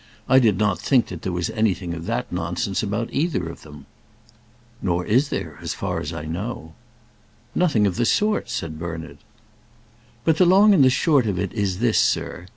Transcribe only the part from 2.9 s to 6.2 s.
either of them." "Nor is there, as far as